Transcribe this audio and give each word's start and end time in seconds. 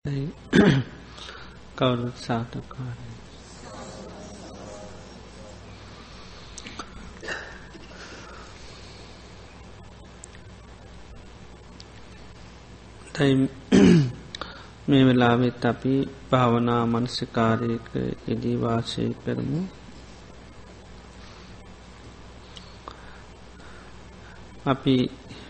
කවුරුත් 1.76 2.16
සාටකාරය 2.16 3.10
මේ 14.88 15.02
වෙලාවෙත් 15.06 15.64
අපි 15.64 15.92
භාවනා 16.30 16.82
මනසිකාරයක 16.86 17.88
එදී 18.28 18.56
වාශය 18.56 19.04
කරමු. 19.24 19.60
අපි 24.66 24.96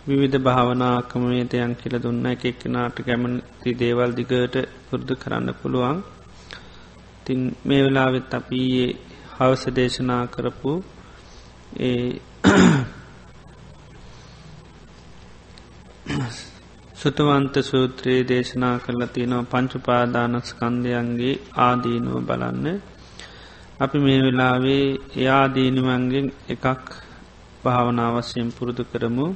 විවිධ 0.07 0.39
භාවනාකමේතයන් 0.39 1.73
කියල 1.75 1.95
දුන්න. 1.99 2.27
එක 2.27 2.43
එක්කනාට 2.45 2.97
කැමති 2.99 3.71
දේවල් 3.75 4.11
දිගට 4.13 4.55
පුරුදු 4.87 5.15
කරන්න 5.15 5.49
පුළුවන්. 5.55 5.99
තින් 7.27 7.41
මේ 7.65 7.83
වෙලාවෙත් 7.85 8.31
අපි 8.35 8.63
හවස 9.35 9.63
දේශනා 9.71 10.25
කරපු 10.27 10.73
ඒ 11.81 12.09
සුතවන්ත 16.95 17.55
සූත්‍රයේ 17.63 18.29
දේශනා 18.29 18.77
කරලා 18.79 19.07
තියෙනවා 19.07 19.51
පංචුපාදානස්කන්දයන්ගේ 19.53 21.41
ආදීනුව 21.59 22.17
බලන්න. 22.23 22.67
අපි 23.81 23.99
මේ 23.99 24.21
වෙලාවේ 24.23 24.87
එයාදීනුවන්ගෙන් 25.17 26.27
එකක් 26.49 26.67
භාවනාවස්යෙන් 27.65 28.49
පුරුදු 28.53 28.85
කරමු. 28.85 29.27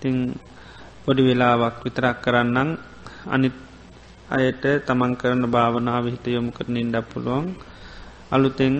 තිං 0.00 0.16
පොඩි 1.02 1.22
වෙලාවක් 1.22 1.76
විතරක් 1.84 2.16
කරන්නම්. 2.18 2.68
අනිත් 3.26 3.56
අයට 4.30 4.64
තමන් 4.86 5.12
කරන 5.14 5.42
භාවනාව 5.46 6.04
හිත 6.06 6.24
යොමු 6.28 6.50
කරන 6.50 6.76
ඉඩක් 6.76 7.06
පුළුවන්. 7.10 7.46
අලුතෙන් 8.30 8.74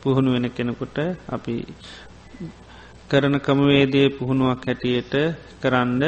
පුහුණු 0.00 0.30
වෙන 0.32 0.46
කෙනකුට 0.50 0.96
අපි 1.26 1.54
කරන 3.10 3.34
කමවේදේ 3.38 4.08
පුහුණුවක් 4.10 4.62
හැටියට 4.62 5.14
කරන්න 5.62 6.02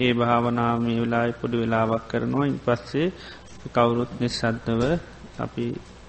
ඒ 0.00 0.12
භාවනාව 0.14 0.76
මේ 0.78 0.98
වෙලායි 0.98 1.38
පොඩි 1.40 1.56
වෙලාවක් 1.56 2.04
කරනවා. 2.10 2.46
ඉන් 2.46 2.58
පස්සේ 2.58 3.08
කවුරුත් 3.66 4.10
නිසද්දව 4.20 4.82
අපි 5.38 5.66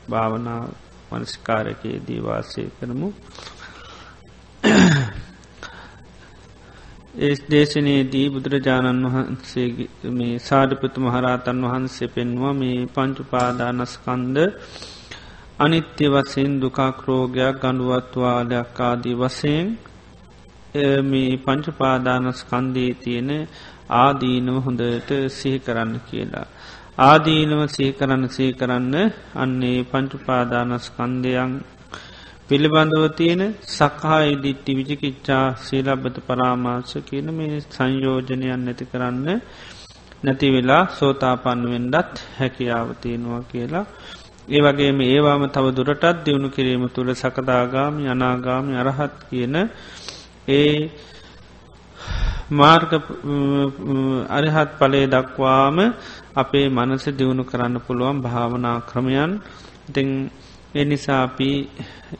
භාවනා 0.09 0.63
මනස්කාරකයේ 1.11 2.03
දීවාසය 2.07 2.63
කරමු. 2.77 3.09
ඒ 7.17 7.35
දේශනයේදී 7.49 8.27
බුදුරජාණන් 8.29 9.05
වහන්සේ 9.07 9.67
මේ 10.11 10.35
සාධපතු 10.39 10.97
මහරාතන් 11.01 11.61
වහන්සේ 11.63 12.07
පෙන්වා 12.07 12.53
මේ 12.53 12.79
පංචුපාදානස්කන්ද 12.87 14.37
අනිත්‍ය 15.59 16.05
වසයෙන් 16.07 16.53
දුකාක්‍රෝගයක් 16.61 17.55
ගඩුවත්වාලයක් 17.63 18.79
ආදී 18.81 19.15
වසයෙන් 19.15 19.67
මේ 21.03 21.31
පංචුපාදානස්කන්දී 21.37 22.91
තියෙන 22.93 23.31
ආදීනව 23.95 24.57
හොඳට 24.65 25.09
සිහි 25.29 25.59
කරන්න 25.59 25.93
කියලා. 26.07 26.47
ආදීනව 26.99 27.61
සී 27.67 27.91
කරන්න 27.91 28.23
සී 28.27 28.51
කරන්න 28.53 28.95
අන්නේ 29.35 29.79
පංචුපාදානස්කන්දයන් 29.83 31.53
පිළිබඳව 32.49 33.03
තියෙන 33.13 33.41
සකහා 33.69 34.21
දිට්ටි 34.37 34.71
විජිකිච්චා 34.73 35.43
සීලබ්බත 35.59 36.15
පරාමාශ 36.21 36.93
කියන 37.03 37.27
මේ 37.31 37.59
සංයෝජනයන් 37.65 38.45
නැති 38.59 38.85
කරන්න 38.85 39.27
නැති 40.23 40.47
වෙලා 40.49 40.83
සෝතාපන්නුවෙන්ඩත් 40.91 42.15
හැකියාවතියෙනවා 42.37 43.43
කියලා. 43.43 43.85
ඒ 44.47 44.61
වගේම 44.61 44.99
ඒවාම 45.03 45.43
තව 45.47 45.65
දුරටත් 45.71 46.25
දියුණු 46.25 46.49
කිරීම 46.49 46.83
තුළ 46.89 47.11
සකදාගාම 47.13 47.93
යනාගාම 48.05 48.65
අරහත් 48.75 49.15
කියන 49.29 49.55
ඒ 50.49 50.73
මාර්ග 52.51 52.91
අරහත් 54.31 54.71
පලේ 54.77 55.05
දක්වාම 55.07 55.77
අපේ 56.35 56.67
මනස 56.69 57.05
දියුණු 57.13 57.43
කරන්න 57.43 57.77
පුළුවන් 57.79 58.17
භාවනා 58.19 58.77
ක්‍රමයන් 58.83 59.31
ඉතිං 59.89 60.09
එනිසාපී 60.71 61.57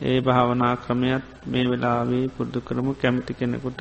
ඒ 0.02 0.20
භාවනා 0.20 0.74
ක්‍රමයක් 0.76 1.24
මේ 1.46 1.64
වෙලාවේ 1.64 2.26
පුරුදු 2.28 2.60
කරමු 2.60 2.92
කැමති 2.94 3.32
කෙනෙකුට 3.34 3.80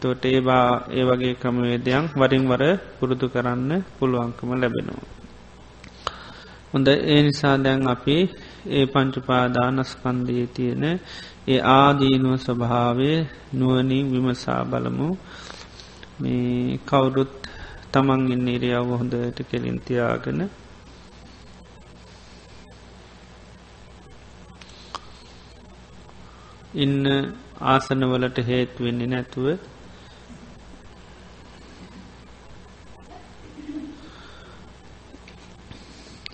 තොට 0.00 0.22
ඒවා 0.24 0.68
ඒ 0.90 1.04
වගේ 1.04 1.34
ක්‍රමවේදයන් 1.34 2.04
වරින් 2.14 2.44
වර 2.48 2.64
පුරුදු 2.98 3.26
කරන්න 3.28 3.70
පුළුවන්කම 3.98 4.50
ලැබෙනවා. 4.52 5.08
හොඳ 6.72 6.88
ඒ 6.88 7.20
නිසා 7.22 7.56
දැන් 7.56 7.82
අපි 7.86 8.16
ඒ 8.68 8.84
පංචුපාදානස්කන්දයේ 8.86 10.46
තියෙන 10.46 10.84
ඒ 11.46 11.60
ආදීනුව 11.72 12.34
ස්වභාවය 12.38 13.10
නුවනින් 13.52 14.06
විමසා 14.12 14.62
බලමු 14.64 15.08
මේ 16.20 16.78
කවුරුත් 16.80 17.32
තමන් 17.92 18.22
ඉන්න 18.32 18.48
ඉරියාව 18.48 18.88
හොඳට 18.92 19.38
කෙලින්තියාගෙන 19.50 20.40
ඉන්න 26.74 27.04
ආසනවලට 27.64 28.38
හේත් 28.46 28.72
වෙන්නේ 28.78 29.06
නැතුව 29.06 29.46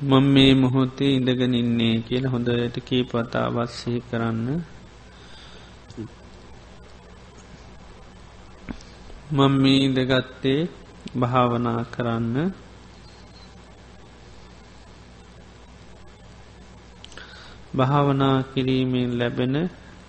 මං 0.03 0.25
මේ 0.25 0.53
මොහොතේ 0.55 1.13
ඉඳගෙන 1.13 1.55
ඉන්නේ 1.55 1.95
කියල 2.03 2.25
හොඳට 2.27 2.77
කීපතා 2.85 3.47
වත්සහි 3.49 3.95
කරන්න. 4.01 4.49
මං 9.31 9.53
මේ 9.53 9.79
ඉඳගත්තේ 9.79 10.61
භාවනා 11.17 11.81
කරන්න. 11.87 12.37
භාවනා 17.77 18.37
කිරීමෙන් 18.45 19.19
ලැබෙන 19.19 19.57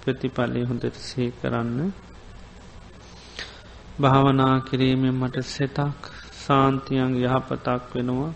ප්‍රතිඵලය 0.07 0.61
හොඳට 0.65 0.97
සේ 1.01 1.29
කරන්න. 1.37 1.79
භාවනා 3.99 4.55
කිරීමෙන් 4.61 5.15
මට 5.15 5.45
සෙතක් 5.47 6.09
සාන්තියන් 6.37 7.11
යහපතක් 7.19 7.83
වෙනවා. 7.93 8.31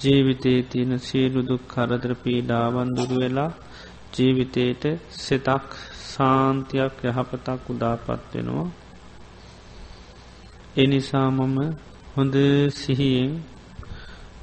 ජීවිතයේ 0.00 0.60
තියෙන 0.64 0.92
සියලුදුක් 1.00 1.62
කරදර 1.68 2.12
පීඩාවන් 2.16 2.90
දුරු 2.96 3.16
වෙලා 3.16 3.50
ජීවිතයට 4.12 4.84
සෙතක් 5.18 5.68
සාන්තියක් 6.08 6.94
යහපතක් 7.04 7.62
උදාපත් 7.68 8.32
වෙනවා. 8.32 8.68
එනිසා 10.76 11.28
මම 11.30 11.58
හොඳ 12.14 12.36
සිහියෙන් 12.74 13.32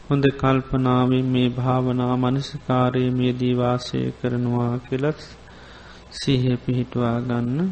හොඳ 0.07 0.25
කල්පනාවෙන් 0.33 1.27
මේ 1.27 1.49
භාවනා 1.51 2.15
මනසකාරයේ 2.17 3.11
මේ 3.11 3.31
දීවාසය 3.33 3.99
කරනවා 4.19 4.73
කෙලත් 4.83 5.21
සිහ 6.15 6.43
පිහිටවා 6.63 7.19
ගන්න. 7.19 7.71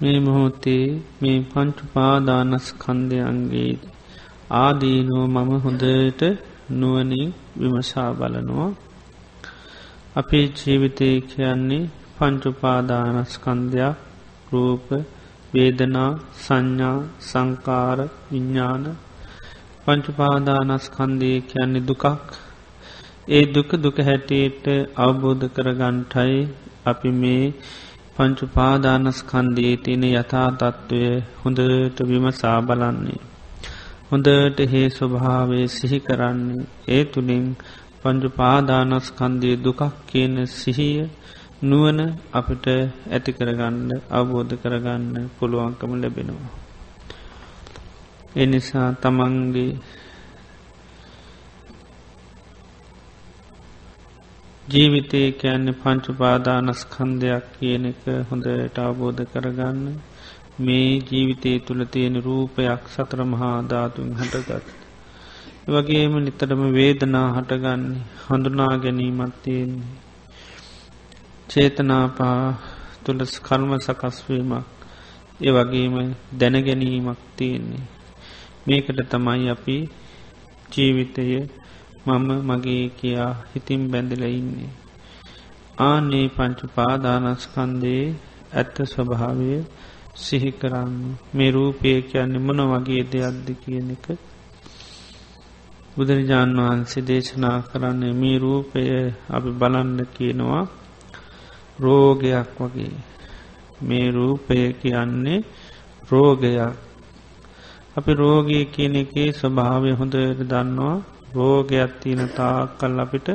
මේ 0.00 0.20
මොහොතේ 0.20 1.02
මේ 1.20 1.44
පංචුපාදානස්කන්දයන්ගේ 1.50 3.78
ආදීනුව 4.56 5.26
මම 5.26 5.60
හොඳට 5.60 6.22
නුවනින් 6.70 7.34
විමසා 7.60 8.12
බලනවා. 8.12 8.72
අපේ 10.16 10.52
ජීවිතය 10.56 11.22
කියන්නේ 11.22 11.90
පංචුපාදානස්කන්ධයක් 12.16 13.96
රූප 14.52 14.86
වේදනා 15.54 16.18
සංඥා 16.36 17.02
සංකාර 17.20 17.98
විඤ්ඥාන 18.30 19.05
පංචුපාදානස්කන්දය 19.86 21.30
කියන්නේ 21.42 21.82
දුකක් 21.82 22.04
ඒ 23.28 23.44
දුක 23.46 23.70
දුක 23.78 23.98
හැටියට 24.00 24.64
අවබෝධ 24.96 25.44
කරගන්ටයි 25.48 26.34
අපි 26.86 27.10
මේ 27.12 27.44
පංචුපාදානස්කන්දයේ 28.16 29.76
තියෙන 29.76 30.04
යථා 30.10 30.48
තත්ත්වය 30.52 31.00
හොඳට 31.40 31.98
විමසා 32.04 32.58
බලන්නේ. 32.62 33.20
හොඳට 34.10 34.58
හේ 34.66 34.86
ස්වභාවේ 34.90 35.66
සිහි 35.68 35.98
කරන්නේ 36.00 36.68
ඒ 36.88 37.02
තුළින් 37.06 37.46
පංචුපාදානස්කන්දය 38.02 39.50
දුකක් 39.60 39.82
කියන 40.06 40.36
සිහිය 40.52 41.00
නුවන 41.62 41.98
අපිට 42.32 42.66
ඇති 43.08 43.30
කරගන්න 43.32 43.90
අවබෝධ 44.10 44.54
කරගන්න 44.62 45.14
පුළුවන්කම 45.36 45.92
ලැබෙනවා. 45.94 46.65
එනිසා 48.36 48.88
තමන්ගේ 48.94 49.70
ජීවිතය 54.68 55.20
කියන්නේ 55.32 55.74
පංචුපාදානස්කන්දයක් 55.74 57.44
කියන 57.54 57.84
එක 57.84 58.02
හොඳට 58.28 58.78
අවබෝධ 58.78 59.22
කරගන්න 59.26 59.80
මේ 60.60 60.90
ජීවිතය 61.02 61.52
තුළ 61.60 61.82
තියෙන 61.86 62.16
රූපයක් 62.20 62.82
සතර 62.88 63.20
මහා 63.24 63.58
ධාතුන් 63.64 64.10
හටගත්. 64.14 64.66
වගේම 65.68 66.14
නිතරම 66.20 66.62
වේදනා 66.72 67.28
හටගන්නේ 67.32 68.04
හඳුනා 68.24 68.74
ගැනීමත් 68.78 69.34
තියෙන්නේ. 69.42 69.92
චේතනාපා 71.48 72.40
තුළ 73.04 73.20
කර්ම 73.40 73.70
සකස්වීමක් 73.80 74.66
ඒ 75.40 75.52
වගේම 75.52 75.94
දැනගැනීමක් 76.34 77.20
තියෙන්නේ. 77.36 77.84
මේකට 78.66 79.00
තමයි 79.10 79.48
අපි 79.48 79.76
ජීවිතය 80.72 81.26
මම 82.06 82.28
මගේ 82.48 82.84
කියා 82.98 83.32
හිතින් 83.50 83.82
බැඳල 83.90 84.22
ඉන්නේ. 84.30 84.72
ආනේ 85.78 86.26
පංචු 86.28 86.66
පාදානස්කන්දයේ 86.74 88.06
ඇත්ත 88.52 88.76
ස්වභාවය 88.84 89.50
සිහි 90.16 90.50
කරන්න. 90.52 90.94
මේ 91.34 91.50
රූපය 91.50 91.90
කියන්නේ 92.02 92.44
මොන 92.46 92.60
වගේ 92.72 93.02
දෙයක්ද 93.12 93.48
කියන 93.62 93.90
එක. 93.90 94.06
බුදුරජාණන් 95.96 96.60
වහන්සේ 96.60 97.06
දේශනා 97.08 97.58
කරන්නේ 97.62 98.12
මේ 98.12 98.38
රූපය 98.38 98.80
අපි 99.28 99.50
බලන්න 99.50 99.98
කියනවා 100.14 100.64
රෝගයක් 101.78 102.50
වගේ. 102.60 102.96
මේ 103.82 104.08
රූපය 104.10 104.58
කියන්නේ 104.72 105.44
රෝගයක්. 106.10 106.74
අපි 107.96 108.12
රෝගය 108.12 108.58
කියන 108.66 108.94
එකේ 108.94 109.28
ස්වභාවය 109.32 109.90
හොඳට 109.92 110.42
දන්නවා. 110.42 110.96
රෝගයක් 111.34 111.92
තියෙන 112.00 112.28
තාකල් 112.36 112.98
අපිට 113.00 113.28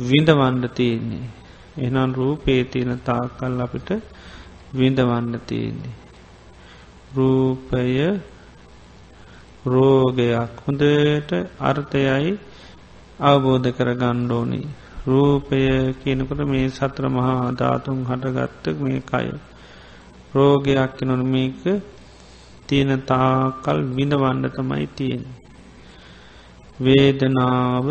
විඳවන්න 0.00 0.64
තියෙන්නේ. 0.74 1.26
එනම් 1.78 2.10
රූපේ 2.12 2.62
තියෙන 2.64 3.00
තාකල් 3.00 3.60
අපිට 3.60 3.90
විඳවන්න 4.74 5.34
තියෙන්නේ. 5.46 5.94
රූපය 7.16 7.86
රෝගයක් 9.66 10.52
හොඳට 10.64 11.30
අර්ථයයි 11.60 12.32
අවබෝධ 13.20 13.68
කර 13.70 13.90
ගණ්ඩෝනි 13.94 14.62
රූපය 15.06 15.60
කියනකට 16.02 16.40
මේ 16.44 16.68
සත්‍ර 16.68 17.04
මහා 17.08 17.50
ධාතුන් 17.52 17.98
හටගත්ත 18.04 18.64
මේ 18.80 19.00
කය. 19.02 19.28
රෝගයක් 20.34 20.96
නොන 21.02 21.22
මේක 21.26 21.62
තියෙන 22.68 22.92
තාකල් 23.02 23.78
විඳවන්න 23.96 24.44
තමයි 24.56 24.86
තියෙන. 24.96 25.22
වේදනාව 26.80 27.86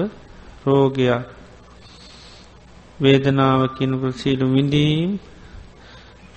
රෝගයක් 0.65 1.25
වේදනාව 2.99 3.61
කියනකට 3.77 4.15
සීලු 4.15 4.45
විඳීම් 4.53 5.09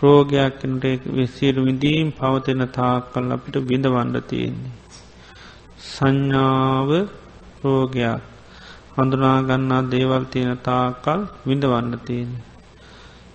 රෝගයක් 0.00 0.52
කනට 0.60 0.84
සියලු 1.28 1.60
විඳීම් 1.64 2.06
පවතින 2.12 2.62
තාකල් 2.70 3.32
අපිට 3.34 3.56
බිඳවන්න 3.68 4.16
තියෙන්නේ. 4.30 4.74
සංඥාව 5.88 6.90
රෝගයක් 7.62 8.22
හඳුනාගන්නා 8.96 9.82
දේවල් 9.90 10.24
තියෙන 10.24 10.58
තාකල් 10.60 11.20
විඳවන්න 11.46 11.94
තියෙන. 12.06 12.30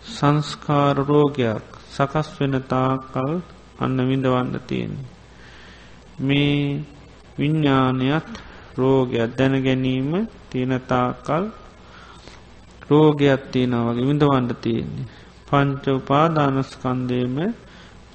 සංස්කාර 0.08 0.96
රෝගයක් 1.10 1.66
සකස් 1.90 2.28
වෙන 2.38 2.56
තාකල් 2.74 3.32
අන්න 3.84 4.00
විඳවන්න 4.10 4.60
තියෙන. 4.68 4.94
මේ 6.20 6.84
විඤ්ඥානයත් 7.40 8.30
රෝගයක් 8.78 9.32
දැන 9.38 9.56
ගැනීම 9.66 10.12
තියෙන 10.50 10.74
තාකල් 10.88 11.44
රෝගයක් 12.90 13.42
තියෙන 13.52 13.74
වගේ 13.88 14.08
විඳවන්න 14.10 14.48
තියෙන්නේ. 14.64 15.10
පංච 15.48 15.86
උපාදානස්කන්දේම 15.90 17.36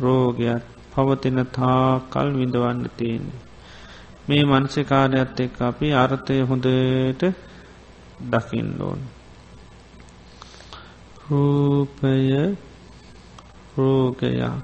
රෝගයක් 0.00 0.62
පවතින 0.92 1.40
තාකල් 1.58 2.28
විඳවන්න 2.38 2.82
තියෙන්නේ. 2.96 3.40
මේ 4.28 4.44
මනසිකාරයත් 4.44 5.40
එක් 5.40 5.54
අපි 5.60 5.86
අර්ථය 5.94 6.36
හොඳට 6.48 7.22
දකිින්ලෝන්. 8.30 9.00
රූපය 11.26 12.14
රෝගයා 13.76 14.56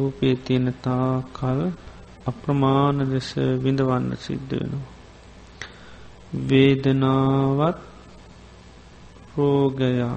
රූපේ 0.00 0.34
තියෙනතා 0.44 1.12
කල් 1.32 1.60
අප්‍රමාණ 2.26 2.98
ලෙස 3.10 3.30
විඳවන්න 3.64 4.10
සිද්ධ 4.16 4.52
වෙනවා. 4.52 4.88
වේදනාවත් 6.48 7.78
රෝගයා 9.36 10.16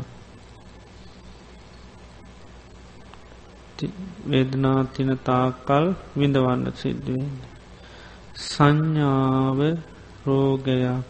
වේදනා 4.30 4.80
තින 4.86 5.12
තාකල් 5.20 5.86
විඳවන්න 6.18 6.66
සිද්ධුවෙන්. 6.76 7.34
සංඥාව 8.44 9.60
රෝගයක් 10.26 11.06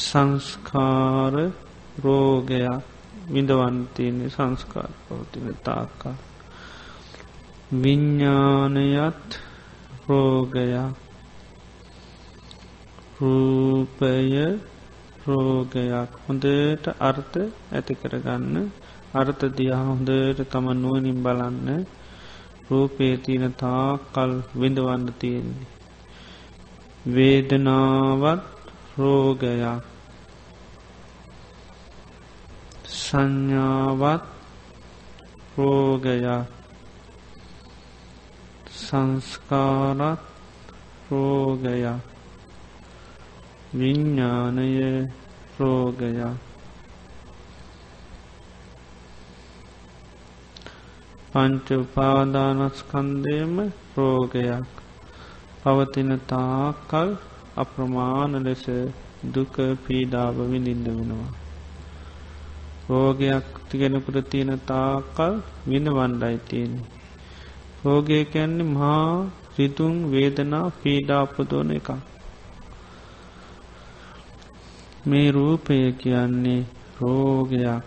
සංස්කාර 0.00 1.34
රෝගයක් 2.04 2.93
විඳවන්තියන්නේ 3.32 4.28
සංස්කාර 4.28 4.90
පවතින 5.08 5.56
තාකා. 5.64 6.14
විඤ්ඥානයත් 7.72 9.28
රෝගයක්. 10.08 10.94
රූපය 13.20 14.58
රෝගයක්. 15.26 16.10
හොඳට 16.28 16.86
අර්ථ 17.00 17.36
ඇති 17.72 17.94
කරගන්න. 17.94 18.56
අර්ථ 19.14 19.44
දියා 19.56 19.82
හොඳට 19.82 20.40
තම 20.50 20.66
නුවනින් 20.72 21.22
බලන්න. 21.22 21.86
රූපේ 22.70 23.16
තියන 23.16 23.52
තා 23.52 23.98
කල් 24.14 24.32
විඳවන්න 24.54 25.06
තියෙන්නේ. 25.18 25.66
වේදනාවත් 27.06 28.42
රෝගයක්. 28.98 29.93
සංඥාවත් 33.14 34.20
රෝගයක්. 35.58 36.46
සංස්කාරත් 38.76 40.18
රෝගයක්. 41.10 42.00
විඤ්ඥානය 43.74 45.04
රෝගයක්. 45.60 46.34
පංච 51.32 51.72
උපාදානස්කන්දයම 51.72 53.54
රෝගයක්. 53.96 54.66
පවතින 55.62 56.16
තාකල් 56.16 57.08
අප්‍රමාණ 57.56 58.32
ලෙස 58.42 58.64
දුක 59.34 59.54
පීඩාව 59.86 60.36
විඳින්ද 60.50 60.88
වෙනවා. 60.88 61.43
රෝගයක් 62.88 63.46
තිගෙනකුට 63.68 64.18
තියෙන 64.30 64.52
තාකල් 64.66 65.32
වින 65.68 65.86
වණ්ඩයි 65.88 66.38
තියෙන. 66.48 66.72
රෝගය 67.84 68.24
කැන්නේ 68.24 68.66
මහා 68.66 69.08
රිතුන් 69.56 69.94
වේදනා 70.10 70.66
පීඩාපදෝන 70.80 71.70
එක. 71.70 71.88
මේ 75.06 75.28
රූපය 75.30 75.76
කියන්නේ 75.92 76.62
රෝගයක් 77.00 77.84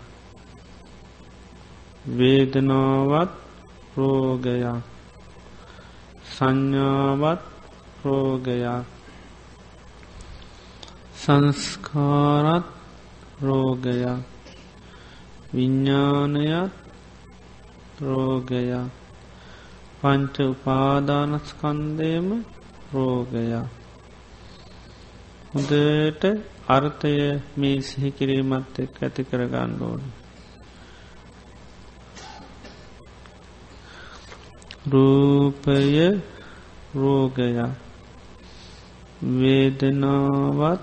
වේදනාවත් 2.08 3.30
රෝගයක් 3.96 4.82
සංඥාවත් 6.28 7.40
රෝගයක් 8.04 8.86
සංස්කාරත් 11.18 12.66
රෝගයක් 13.42 14.37
විඤ්ඥානයත් 15.52 16.72
රෝගයක් 18.00 18.90
පංච 20.00 20.36
උපාදානස්කන්දයම 20.44 22.26
රෝගයක් 22.92 23.78
හොඳට 25.50 26.24
අර්ථය 26.68 27.40
මේ 27.56 27.80
සිහිකිරීමත් 27.80 28.78
එක් 28.78 28.94
ඇති 29.02 29.22
කරගන්න 29.24 29.72
ඕන. 29.80 30.02
රූපය 34.90 36.06
රෝගයක් 36.94 37.58
වේදනාවත් 39.38 40.82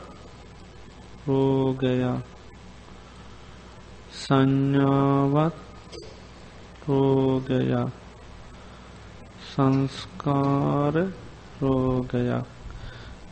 රෝගයක්. 1.28 2.35
සංඥාවත් 4.26 5.56
රෝගයක් 6.88 7.92
සංස්කාර 9.50 10.96
රෝගයක් 11.62 12.46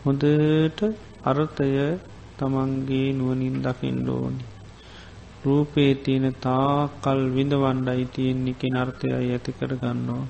හොදට 0.03 0.81
අර්ථය 1.23 1.69
තමන්ගේ 2.37 3.07
නුවනින් 3.13 3.55
දකිින්ඩෝනි. 3.65 4.43
රූපේ 5.45 5.93
තියෙන 5.95 6.27
තා 6.41 6.89
කල් 7.03 7.21
විඳවන්ඩයි 7.35 8.05
තියෙන්නේ 8.05 8.53
කෙනර්ථයයි 8.53 9.13
ඇති 9.15 9.51
කර 9.51 9.71
ගන්නවා. 9.75 10.25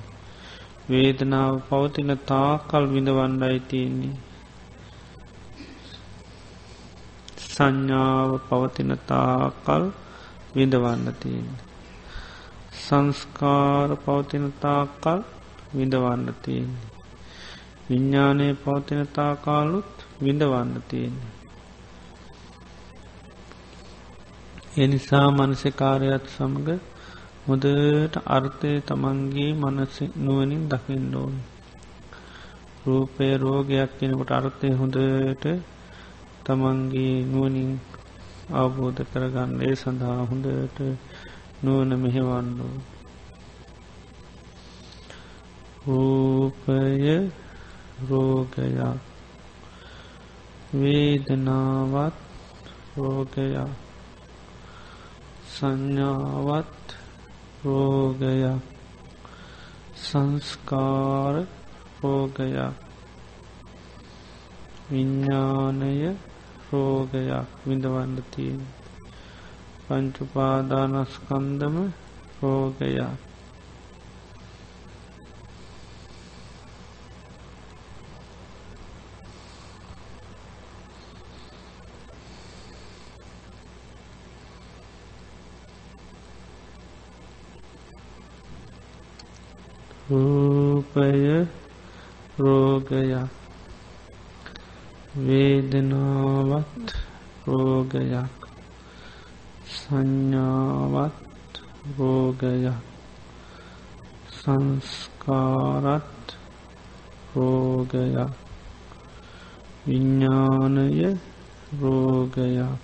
වේදනාව 0.90 1.54
පවතින 1.68 2.12
තා 2.26 2.52
කල් 2.70 2.84
විඳවන්ඩයි 2.86 3.58
තියෙන්නේ. 3.60 4.16
සංඥාව 7.46 8.30
පවතින 8.48 8.92
තාකල් 9.06 9.84
විඳවන්න 10.54 11.06
තියෙන. 11.20 11.48
සංස්කාර 12.78 13.90
පවතින 13.96 14.46
තාකල් 14.60 15.20
විඳවන්න 15.74 16.34
තියෙන්නේ. 16.42 16.90
විඤ්ඥානය 17.88 18.46
පවතින 18.54 19.00
තාකාලුත් 19.08 19.92
විඳවන්න 20.22 20.82
තියෙන්නේ. 20.88 21.32
එනිසා 24.76 25.28
මනසකාරයත් 25.30 26.24
සමඟ 26.28 26.70
හොදට 27.46 28.14
අර්ථය 28.26 28.70
තමන්ගේ 28.80 29.50
මනස 29.54 29.96
නුවනින් 30.16 30.62
දකිින්ඩෝන්. 30.68 31.34
රූපය 32.86 33.26
රෝගයක් 33.36 33.90
කෙනකට 33.98 34.30
අර්ථය 34.30 34.68
හොඳට 34.72 35.44
තමන්ගේ 36.44 37.16
නුවනින් 37.24 37.70
අවබෝධ 38.52 39.02
කරගන්න. 39.02 39.62
ඒ 39.62 39.74
සඳහා 39.74 40.16
හොඳට 40.16 40.80
නුවන 41.64 41.94
මෙහෙවන්නෝ. 41.94 42.80
රූපය 45.88 47.30
රෝගයක්. 48.10 49.00
වේදනාවත් 50.74 52.12
රෝගයක්. 52.98 53.68
සංඥාවත් 55.58 56.92
රෝගයක්. 57.64 58.62
සංස්කාර 59.96 61.42
රෝගයක්. 62.02 62.84
විඤ්ඥානය 64.90 66.33
රෝගයක් 66.74 67.48
විඳවන්න 67.66 68.16
තියෙන් 68.32 68.62
පංචුපාදානස්කන්දම 69.86 71.76
රෝගයක්. 72.40 73.20
රූපය 90.08 91.46
රෝගයක්. 92.38 93.43
වේදනාවත් 95.16 96.86
රෝගයක් 97.46 98.34
සංඥාවත් 99.64 101.52
රෝගයක් 101.94 102.74
සංස්කාරත් 104.34 106.26
රෝගයක් 107.34 108.32
විඤ්ඥානය 109.86 111.16
රෝගයක් 111.80 112.80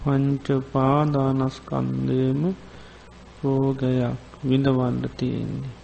පංචපාදානස්කන්දේම 0.00 2.40
රෝගයක් 3.42 4.16
විඳවන්න 4.42 5.10
තියෙන්නේ. 5.16 5.81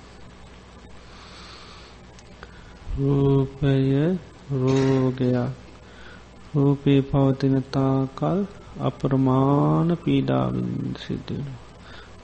රූපය 2.99 4.19
රෝගයක් 4.53 5.69
රූපී 6.55 7.01
පවතින 7.01 7.57
තාකල් 7.71 8.39
අපරමාන 8.81 9.89
පීඩාවින් 10.05 10.97
සිදුවෙන. 10.99 11.57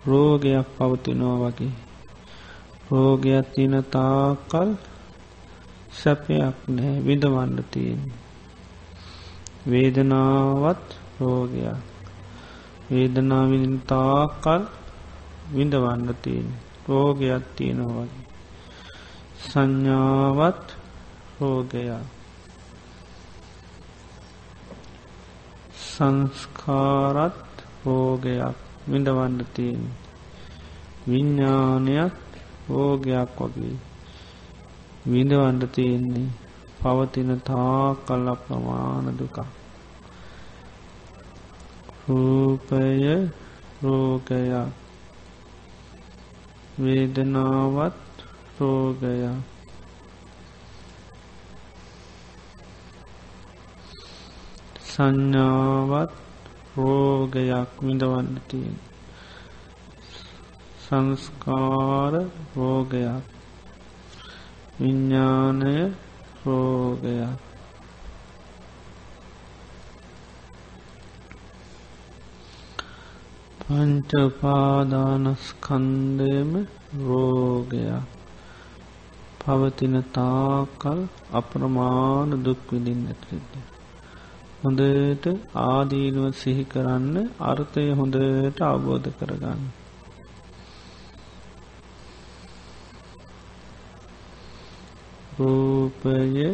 රෝගයක් 0.07 0.66
පවතිනවා 0.78 1.38
වගේ. 1.43 1.73
රෝගයක් 2.90 3.47
තින 3.54 3.75
තාකල් 3.90 4.69
සැපයක් 5.93 6.57
නෑ 6.69 6.95
විඳවන්න 7.07 7.64
තියෙන්. 7.71 8.02
වේදනාවත් 9.71 10.85
රෝගයක්. 11.21 11.78
වේදනාවින් 12.90 13.81
තාකල් 13.87 14.62
විඳවන්න 15.54 16.14
තියෙන 16.23 16.49
රෝගයක් 16.88 17.45
තියෙනවා 17.57 18.02
වගේ. 18.02 18.34
සංඥාවත් 19.44 20.66
රෝගයක්. 21.40 22.04
සංස්කාරත් 25.78 27.56
රෝගයක් 27.86 28.56
විඳවන්න 28.88 29.38
තියෙන. 29.54 29.82
විඤ්ඥානයක් 31.08 32.14
රෝගයක් 32.68 33.40
වගේ. 33.40 33.76
විඳවන්ඩ 35.06 35.64
තියෙන්නේ 35.74 36.28
පවතින 36.82 37.30
තා 37.40 37.88
කල්ල 38.06 38.28
ප්‍රමාණ 38.44 39.06
දුකා. 39.18 39.50
රූපය 42.08 43.28
රෝගයක් 43.82 44.72
වේදනාවත් 46.78 48.03
රෝගයක් 48.56 49.52
සංඥාවත් 54.87 56.12
රෝගයක් 56.76 57.70
විඳවන්න 57.80 58.40
තියෙන 58.49 58.76
සංස්කාර 60.84 62.14
රෝගයක් 62.54 63.25
විඤ්ඥානය 64.78 65.76
රෝගයක් 66.42 67.38
පංචපාදානස්කන්දයම 73.61 76.50
රෝගයක් 77.00 78.24
පවතින 79.44 79.96
තාකල් 80.12 81.00
අප්‍රමාණ 81.32 82.30
දුක් 82.44 82.60
විදින්න 82.72 83.06
ඇතිද. 83.06 83.50
හොඳට 84.62 85.24
ආදීනුව 85.62 86.26
සිහි 86.32 86.64
කරන්න 86.64 87.16
අර්ථය 87.40 87.84
හොඳට 87.90 88.60
අවබෝධ 88.62 89.08
කරගන්න. 89.18 89.60
රූපය 95.38 96.48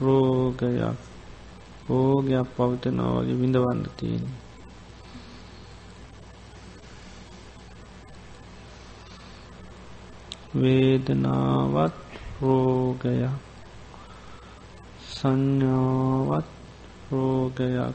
රෝගයක් 0.00 0.98
රෝගයක් 1.88 2.48
පවතනාවගේ 2.56 3.40
විඳවන්න 3.40 3.82
තියෙන. 3.96 4.28
වේදනාවත් 10.54 12.07
රෝගයක්. 12.42 13.30
සංඥාවත් 15.10 16.44
රෝගයක්. 17.12 17.94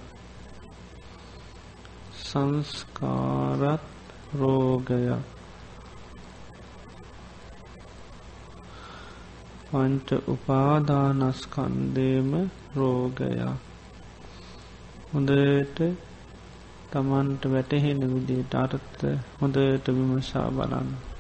සංස්කාරත් 2.23 3.79
රෝගයක්. 4.35 5.17
පංච 9.71 10.09
උපාදානස්කන්දේම 10.27 12.49
රෝගයක්. 12.75 13.57
හොඳට 15.13 15.79
තමන්ට 16.91 17.45
වැටහෙන 17.45 18.13
විදිට 18.13 18.55
අර්ථ 18.55 19.05
හොඳට 19.39 19.87
විමසා 19.87 20.49
බලන්න. 20.49 21.12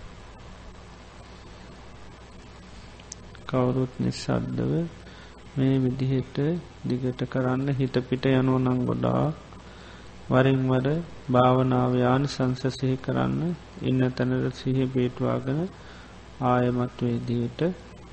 කවුරුත් 3.53 3.93
නිසද්දව 3.99 4.71
මේ 5.55 5.73
විදිහට 5.79 6.37
දිගට 6.83 7.19
කරන්න 7.27 7.67
හිත 7.73 7.95
පිට 8.03 8.23
යනෝ 8.31 8.59
නං 8.59 8.79
ගොඩා 8.83 9.25
වරින්වර 10.29 10.87
භාවනාවයාන 11.29 12.23
සංසසිහි 12.27 12.95
කරන්න 12.99 13.41
ඉන්න 13.83 14.01
තැනට 14.11 14.55
සිහ 14.55 14.79
පේටවාගෙන 14.89 15.59
ආයමත් 16.43 16.97
වේදියට 17.01 17.61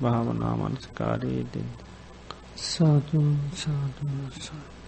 භාවනාමනස්කාරයේදෙන් 0.01 1.71
සාතුන් 2.65 3.33
සාතුන් 3.55 4.13
සාතු 4.39 4.80